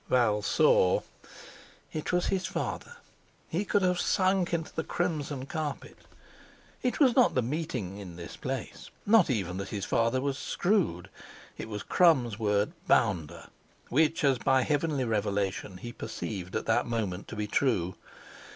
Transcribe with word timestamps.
Val 0.09 0.41
saw. 0.41 0.99
It 1.93 2.11
was 2.11 2.25
his 2.33 2.47
father! 2.47 2.95
He 3.47 3.63
could 3.63 3.83
have 3.83 3.99
sunk 3.99 4.51
into 4.51 4.73
the 4.73 4.83
crimson 4.83 5.45
carpet. 5.45 5.95
It 6.81 6.99
was 6.99 7.15
not 7.15 7.35
the 7.35 7.43
meeting 7.43 7.97
in 7.99 8.15
this 8.15 8.35
place, 8.35 8.89
not 9.05 9.29
even 9.29 9.57
that 9.57 9.69
his 9.69 9.85
father 9.85 10.19
was 10.19 10.39
"screwed". 10.39 11.07
it 11.55 11.69
was 11.69 11.83
Crum's 11.83 12.39
word 12.39 12.71
"bounder," 12.87 13.49
which, 13.89 14.23
as 14.23 14.39
by 14.39 14.63
heavenly 14.63 15.03
revelation, 15.03 15.77
he 15.77 15.93
perceived 15.93 16.55
at 16.55 16.65
that 16.65 16.87
moment 16.87 17.27
to 17.27 17.35
be 17.35 17.45
true. 17.45 17.93